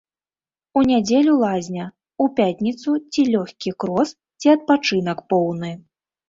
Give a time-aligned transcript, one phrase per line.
[0.79, 1.85] У нядзелю лазня,
[2.25, 5.71] у пятніцу ці лёгкі крос, ці адпачынак поўны.